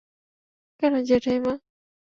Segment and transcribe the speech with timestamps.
[0.81, 1.53] কেন, জ্যাঠাইমা?